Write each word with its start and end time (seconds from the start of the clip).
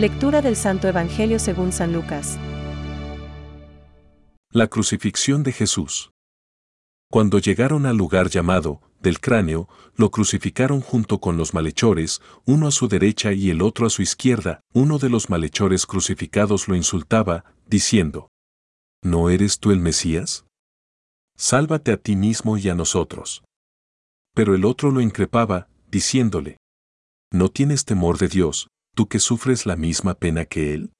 Lectura 0.00 0.40
del 0.40 0.56
Santo 0.56 0.88
Evangelio 0.88 1.38
según 1.38 1.72
San 1.72 1.92
Lucas. 1.92 2.38
La 4.50 4.66
crucifixión 4.66 5.42
de 5.42 5.52
Jesús. 5.52 6.10
Cuando 7.10 7.38
llegaron 7.38 7.84
al 7.84 7.98
lugar 7.98 8.30
llamado, 8.30 8.80
del 9.02 9.20
cráneo, 9.20 9.68
lo 9.96 10.10
crucificaron 10.10 10.80
junto 10.80 11.20
con 11.20 11.36
los 11.36 11.52
malhechores, 11.52 12.22
uno 12.46 12.66
a 12.66 12.70
su 12.70 12.88
derecha 12.88 13.34
y 13.34 13.50
el 13.50 13.60
otro 13.60 13.86
a 13.86 13.90
su 13.90 14.00
izquierda. 14.00 14.62
Uno 14.72 14.96
de 14.96 15.10
los 15.10 15.28
malhechores 15.28 15.84
crucificados 15.84 16.66
lo 16.66 16.76
insultaba, 16.76 17.44
diciendo, 17.66 18.30
¿No 19.02 19.28
eres 19.28 19.58
tú 19.58 19.70
el 19.70 19.80
Mesías? 19.80 20.46
Sálvate 21.36 21.92
a 21.92 21.98
ti 21.98 22.16
mismo 22.16 22.56
y 22.56 22.70
a 22.70 22.74
nosotros. 22.74 23.44
Pero 24.34 24.54
el 24.54 24.64
otro 24.64 24.92
lo 24.92 25.02
increpaba, 25.02 25.68
diciéndole, 25.90 26.56
¿No 27.30 27.50
tienes 27.50 27.84
temor 27.84 28.16
de 28.16 28.28
Dios, 28.28 28.70
tú 28.94 29.08
que 29.08 29.18
sufres 29.18 29.66
la 29.66 29.76
misma 29.76 30.14
pena 30.14 30.44
que 30.44 30.74
Él? 30.74 30.92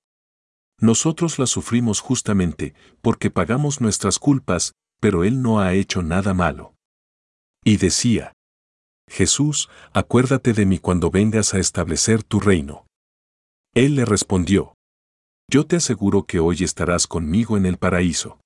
Nosotros 0.79 1.39
la 1.39 1.47
sufrimos 1.47 2.01
justamente, 2.01 2.75
porque 3.03 3.31
pagamos 3.31 3.81
nuestras 3.81 4.19
culpas, 4.19 4.73
pero 5.01 5.25
Él 5.25 5.43
no 5.43 5.61
ha 5.61 5.75
hecho 5.75 6.03
nada 6.03 6.33
malo. 6.33 6.75
Y 7.65 7.77
decía, 7.77 8.33
Jesús, 9.11 9.69
acuérdate 9.93 10.53
de 10.53 10.65
mí 10.67 10.79
cuando 10.79 11.11
vengas 11.11 11.53
a 11.53 11.59
establecer 11.59 12.23
tu 12.23 12.41
reino. 12.41 12.87
Él 13.75 13.97
le 13.97 14.05
respondió, 14.05 14.75
Yo 15.51 15.67
te 15.67 15.77
aseguro 15.77 16.25
que 16.25 16.39
hoy 16.39 16.62
estarás 16.62 17.07
conmigo 17.07 17.57
en 17.57 17.67
el 17.67 17.77
paraíso. 17.77 18.41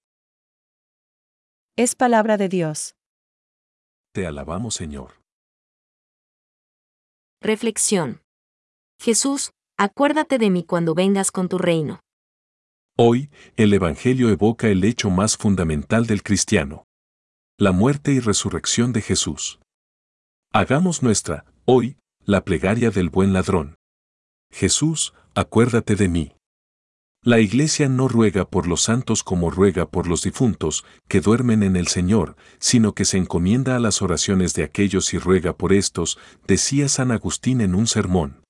Es 1.77 1.95
palabra 1.95 2.37
de 2.37 2.49
Dios. 2.49 2.95
Te 4.13 4.27
alabamos, 4.27 4.75
Señor. 4.75 5.21
Reflexión. 7.43 8.24
Jesús, 9.05 9.51
acuérdate 9.77 10.39
de 10.39 10.49
mí 10.49 10.65
cuando 10.65 10.95
vengas 10.95 11.31
con 11.31 11.51
tu 11.51 11.59
reino. 11.59 12.01
Hoy, 12.97 13.29
el 13.55 13.75
Evangelio 13.75 14.31
evoca 14.31 14.69
el 14.69 14.83
hecho 14.83 15.11
más 15.11 15.37
fundamental 15.37 16.07
del 16.07 16.23
cristiano. 16.23 16.87
La 17.59 17.73
muerte 17.73 18.13
y 18.13 18.21
resurrección 18.21 18.95
de 18.95 19.03
Jesús. 19.03 19.61
Hagamos 20.55 21.03
nuestra, 21.03 21.45
hoy, 21.67 21.99
la 22.25 22.47
plegaria 22.47 22.91
del 22.91 23.11
buen 23.11 23.35
ladrón. 23.35 23.75
Jesús, 24.51 25.13
acuérdate 25.35 25.97
de 25.97 26.09
mí. 26.09 26.33
La 27.23 27.41
Iglesia 27.41 27.91
no 27.91 28.09
ruega 28.09 28.49
por 28.49 28.67
los 28.67 28.81
santos 28.81 29.23
como 29.23 29.51
ruega 29.51 29.85
por 29.85 30.07
los 30.07 30.23
difuntos, 30.23 30.87
que 31.09 31.21
duermen 31.21 31.63
en 31.63 31.77
el 31.77 31.89
Señor, 31.89 32.37
sino 32.59 32.95
que 32.95 33.05
se 33.05 33.19
encomienda 33.19 33.77
a 33.77 33.81
las 33.81 34.01
oraciones 34.01 34.55
de 34.55 34.65
aquellos 34.65 35.13
y 35.13 35.19
ruega 35.19 35.55
por 35.55 35.75
estos, 35.75 36.19
decía 36.47 36.89
San 36.89 37.11
Agustín 37.11 37.61
en 37.61 37.75
un 37.75 37.87
sermón. 37.87 38.44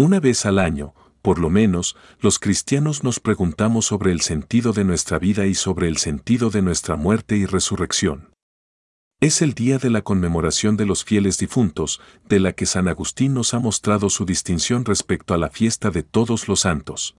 Una 0.00 0.18
vez 0.18 0.46
al 0.46 0.58
año, 0.58 0.94
por 1.20 1.38
lo 1.38 1.50
menos, 1.50 1.94
los 2.20 2.38
cristianos 2.38 3.04
nos 3.04 3.20
preguntamos 3.20 3.84
sobre 3.84 4.12
el 4.12 4.22
sentido 4.22 4.72
de 4.72 4.82
nuestra 4.82 5.18
vida 5.18 5.46
y 5.46 5.54
sobre 5.54 5.88
el 5.88 5.98
sentido 5.98 6.48
de 6.48 6.62
nuestra 6.62 6.96
muerte 6.96 7.36
y 7.36 7.44
resurrección. 7.44 8.30
Es 9.20 9.42
el 9.42 9.52
día 9.52 9.76
de 9.76 9.90
la 9.90 10.00
conmemoración 10.00 10.78
de 10.78 10.86
los 10.86 11.04
fieles 11.04 11.36
difuntos, 11.36 12.00
de 12.26 12.40
la 12.40 12.54
que 12.54 12.64
San 12.64 12.88
Agustín 12.88 13.34
nos 13.34 13.52
ha 13.52 13.58
mostrado 13.58 14.08
su 14.08 14.24
distinción 14.24 14.86
respecto 14.86 15.34
a 15.34 15.36
la 15.36 15.50
fiesta 15.50 15.90
de 15.90 16.02
todos 16.02 16.48
los 16.48 16.60
santos. 16.60 17.14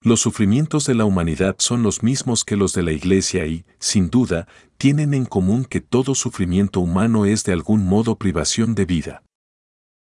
Los 0.00 0.20
sufrimientos 0.20 0.86
de 0.86 0.94
la 0.94 1.04
humanidad 1.04 1.56
son 1.58 1.82
los 1.82 2.04
mismos 2.04 2.44
que 2.44 2.54
los 2.54 2.74
de 2.74 2.84
la 2.84 2.92
Iglesia 2.92 3.44
y, 3.46 3.64
sin 3.80 4.08
duda, 4.08 4.46
tienen 4.76 5.14
en 5.14 5.24
común 5.24 5.64
que 5.64 5.80
todo 5.80 6.14
sufrimiento 6.14 6.78
humano 6.78 7.26
es 7.26 7.42
de 7.42 7.54
algún 7.54 7.84
modo 7.84 8.14
privación 8.18 8.76
de 8.76 8.84
vida. 8.84 9.24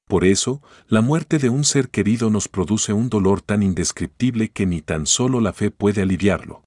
Por 0.07 0.25
eso, 0.25 0.61
la 0.87 1.01
muerte 1.01 1.39
de 1.39 1.49
un 1.49 1.63
ser 1.63 1.89
querido 1.89 2.29
nos 2.29 2.47
produce 2.47 2.93
un 2.93 3.09
dolor 3.09 3.41
tan 3.41 3.63
indescriptible 3.63 4.49
que 4.49 4.65
ni 4.65 4.81
tan 4.81 5.05
solo 5.05 5.39
la 5.39 5.53
fe 5.53 5.71
puede 5.71 6.01
aliviarlo. 6.01 6.63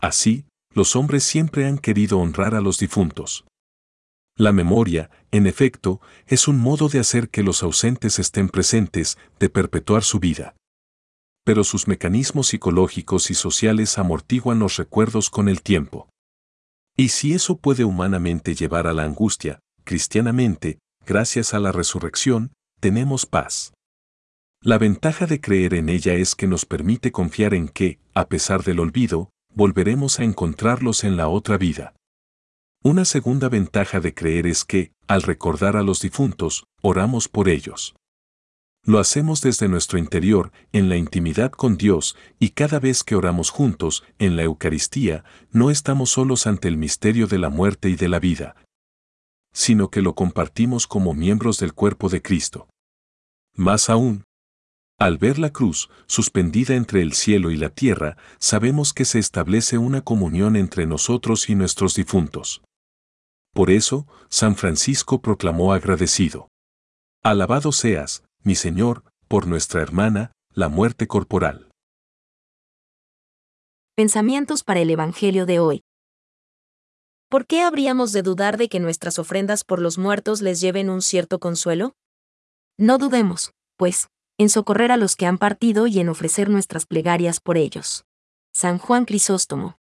Así, 0.00 0.44
los 0.74 0.96
hombres 0.96 1.24
siempre 1.24 1.66
han 1.66 1.78
querido 1.78 2.18
honrar 2.18 2.54
a 2.54 2.60
los 2.60 2.78
difuntos. 2.78 3.44
La 4.36 4.52
memoria, 4.52 5.10
en 5.30 5.46
efecto, 5.46 6.00
es 6.26 6.48
un 6.48 6.58
modo 6.58 6.88
de 6.88 6.98
hacer 6.98 7.28
que 7.28 7.42
los 7.42 7.62
ausentes 7.62 8.18
estén 8.18 8.48
presentes, 8.48 9.18
de 9.38 9.48
perpetuar 9.50 10.02
su 10.02 10.20
vida 10.20 10.54
pero 11.44 11.64
sus 11.64 11.88
mecanismos 11.88 12.48
psicológicos 12.48 13.30
y 13.30 13.34
sociales 13.34 13.98
amortiguan 13.98 14.58
los 14.58 14.76
recuerdos 14.76 15.30
con 15.30 15.48
el 15.48 15.62
tiempo. 15.62 16.08
Y 16.96 17.08
si 17.08 17.32
eso 17.32 17.56
puede 17.56 17.84
humanamente 17.84 18.54
llevar 18.54 18.86
a 18.86 18.92
la 18.92 19.04
angustia, 19.04 19.60
cristianamente, 19.84 20.78
gracias 21.06 21.54
a 21.54 21.60
la 21.60 21.72
resurrección, 21.72 22.52
tenemos 22.80 23.26
paz. 23.26 23.72
La 24.60 24.78
ventaja 24.78 25.26
de 25.26 25.40
creer 25.40 25.74
en 25.74 25.88
ella 25.88 26.14
es 26.14 26.34
que 26.34 26.46
nos 26.46 26.64
permite 26.66 27.10
confiar 27.10 27.54
en 27.54 27.68
que, 27.68 27.98
a 28.14 28.28
pesar 28.28 28.62
del 28.62 28.78
olvido, 28.78 29.30
volveremos 29.54 30.20
a 30.20 30.24
encontrarlos 30.24 31.04
en 31.04 31.16
la 31.16 31.28
otra 31.28 31.58
vida. 31.58 31.94
Una 32.84 33.04
segunda 33.04 33.48
ventaja 33.48 34.00
de 34.00 34.14
creer 34.14 34.46
es 34.46 34.64
que, 34.64 34.92
al 35.08 35.22
recordar 35.22 35.76
a 35.76 35.82
los 35.82 36.00
difuntos, 36.00 36.64
oramos 36.80 37.28
por 37.28 37.48
ellos. 37.48 37.94
Lo 38.84 38.98
hacemos 38.98 39.40
desde 39.40 39.68
nuestro 39.68 39.98
interior, 39.98 40.50
en 40.72 40.88
la 40.88 40.96
intimidad 40.96 41.52
con 41.52 41.76
Dios, 41.76 42.16
y 42.40 42.50
cada 42.50 42.80
vez 42.80 43.04
que 43.04 43.14
oramos 43.14 43.50
juntos, 43.50 44.02
en 44.18 44.34
la 44.34 44.42
Eucaristía, 44.42 45.24
no 45.52 45.70
estamos 45.70 46.10
solos 46.10 46.48
ante 46.48 46.66
el 46.66 46.76
misterio 46.76 47.28
de 47.28 47.38
la 47.38 47.48
muerte 47.48 47.88
y 47.88 47.94
de 47.94 48.08
la 48.08 48.18
vida, 48.18 48.56
sino 49.52 49.90
que 49.90 50.02
lo 50.02 50.14
compartimos 50.14 50.86
como 50.86 51.14
miembros 51.14 51.58
del 51.58 51.74
cuerpo 51.74 52.08
de 52.08 52.22
Cristo. 52.22 52.68
Más 53.54 53.90
aún, 53.90 54.24
al 55.02 55.18
ver 55.18 55.38
la 55.38 55.50
cruz, 55.50 55.90
suspendida 56.06 56.76
entre 56.76 57.02
el 57.02 57.12
cielo 57.12 57.50
y 57.50 57.56
la 57.56 57.70
tierra, 57.70 58.16
sabemos 58.38 58.92
que 58.92 59.04
se 59.04 59.18
establece 59.18 59.76
una 59.76 60.02
comunión 60.02 60.54
entre 60.54 60.86
nosotros 60.86 61.50
y 61.50 61.56
nuestros 61.56 61.94
difuntos. 61.94 62.62
Por 63.52 63.70
eso, 63.70 64.06
San 64.28 64.54
Francisco 64.54 65.20
proclamó 65.20 65.72
agradecido. 65.72 66.46
Alabado 67.24 67.72
seas, 67.72 68.22
mi 68.44 68.54
Señor, 68.54 69.02
por 69.26 69.48
nuestra 69.48 69.82
hermana, 69.82 70.32
la 70.54 70.68
muerte 70.68 71.08
corporal. 71.08 71.68
Pensamientos 73.96 74.62
para 74.62 74.80
el 74.80 74.90
Evangelio 74.90 75.46
de 75.46 75.58
hoy. 75.58 75.82
¿Por 77.32 77.46
qué 77.46 77.62
habríamos 77.62 78.12
de 78.12 78.20
dudar 78.20 78.58
de 78.58 78.68
que 78.68 78.78
nuestras 78.78 79.18
ofrendas 79.18 79.64
por 79.64 79.80
los 79.80 79.96
muertos 79.96 80.42
les 80.42 80.60
lleven 80.60 80.90
un 80.90 81.00
cierto 81.00 81.38
consuelo? 81.40 81.94
No 82.76 82.98
dudemos, 82.98 83.54
pues, 83.78 84.08
en 84.36 84.50
socorrer 84.50 84.92
a 84.92 84.98
los 84.98 85.16
que 85.16 85.24
han 85.24 85.38
partido 85.38 85.86
y 85.86 85.98
en 85.98 86.10
ofrecer 86.10 86.50
nuestras 86.50 86.84
plegarias 86.84 87.40
por 87.40 87.56
ellos. 87.56 88.04
San 88.52 88.76
Juan 88.76 89.06
Crisóstomo. 89.06 89.78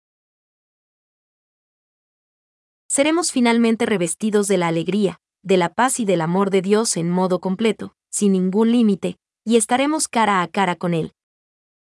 Seremos 2.89 3.31
finalmente 3.31 3.85
revestidos 3.85 4.47
de 4.47 4.57
la 4.57 4.69
alegría, 4.69 5.19
de 5.43 5.57
la 5.57 5.71
paz 5.71 5.99
y 5.99 6.05
del 6.05 6.21
amor 6.21 6.49
de 6.49 6.63
Dios 6.63 6.97
en 6.97 7.11
modo 7.11 7.41
completo, 7.41 7.93
sin 8.09 8.31
ningún 8.31 8.71
límite, 8.71 9.17
y 9.45 9.57
estaremos 9.57 10.07
cara 10.07 10.41
a 10.41 10.47
cara 10.47 10.75
con 10.75 10.95
Él. 10.95 11.13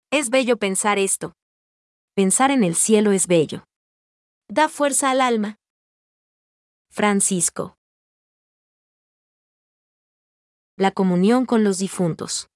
Es 0.10 0.30
bello 0.30 0.56
pensar 0.56 0.98
esto. 1.00 1.34
Pensar 2.16 2.50
en 2.50 2.64
el 2.64 2.76
cielo 2.76 3.12
es 3.12 3.28
bello. 3.28 3.66
Da 4.52 4.68
fuerza 4.68 5.12
al 5.12 5.22
alma. 5.22 5.60
Francisco. 6.90 7.78
La 10.76 10.90
comunión 10.90 11.46
con 11.46 11.64
los 11.64 11.78
difuntos. 11.78 12.50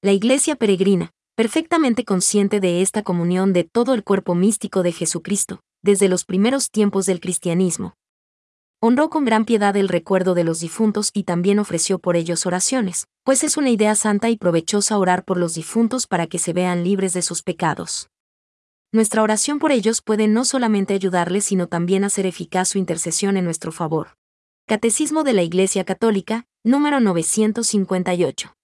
La 0.00 0.12
Iglesia 0.12 0.54
peregrina, 0.54 1.10
perfectamente 1.34 2.04
consciente 2.04 2.60
de 2.60 2.82
esta 2.82 3.02
comunión 3.02 3.52
de 3.52 3.64
todo 3.64 3.94
el 3.94 4.04
cuerpo 4.04 4.36
místico 4.36 4.84
de 4.84 4.92
Jesucristo, 4.92 5.58
desde 5.82 6.08
los 6.08 6.24
primeros 6.24 6.70
tiempos 6.70 7.04
del 7.06 7.18
cristianismo, 7.18 7.94
honró 8.80 9.10
con 9.10 9.24
gran 9.24 9.44
piedad 9.44 9.76
el 9.76 9.88
recuerdo 9.88 10.34
de 10.34 10.44
los 10.44 10.60
difuntos 10.60 11.10
y 11.12 11.24
también 11.24 11.58
ofreció 11.58 11.98
por 11.98 12.14
ellos 12.14 12.46
oraciones, 12.46 13.08
pues 13.24 13.42
es 13.42 13.56
una 13.56 13.70
idea 13.70 13.96
santa 13.96 14.30
y 14.30 14.36
provechosa 14.36 14.96
orar 14.96 15.24
por 15.24 15.36
los 15.36 15.54
difuntos 15.54 16.06
para 16.06 16.28
que 16.28 16.38
se 16.38 16.52
vean 16.52 16.84
libres 16.84 17.12
de 17.12 17.22
sus 17.22 17.42
pecados. 17.42 18.08
Nuestra 18.90 19.22
oración 19.22 19.58
por 19.58 19.70
ellos 19.70 20.00
puede 20.00 20.28
no 20.28 20.46
solamente 20.46 20.94
ayudarles, 20.94 21.44
sino 21.44 21.66
también 21.66 22.04
hacer 22.04 22.24
eficaz 22.24 22.68
su 22.68 22.78
intercesión 22.78 23.36
en 23.36 23.44
nuestro 23.44 23.70
favor. 23.70 24.16
Catecismo 24.66 25.24
de 25.24 25.34
la 25.34 25.42
Iglesia 25.42 25.84
Católica, 25.84 26.46
número 26.64 26.98
958. 26.98 28.57